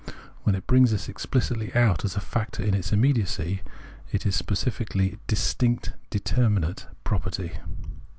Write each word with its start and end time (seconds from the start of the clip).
When 0.41 0.55
it 0.55 0.65
brings 0.65 0.89
this 0.89 1.07
exphcitly 1.07 1.75
out 1.75 2.03
as 2.03 2.15
a 2.15 2.19
factor 2.19 2.63
in 2.63 2.73
its 2.73 2.91
immediacy, 2.91 3.61
it 4.11 4.25
is 4.25 4.33
a 4.33 4.37
specifically 4.39 5.19
distinct 5.27 5.93
determinate 6.09 6.87
property. 7.03 7.51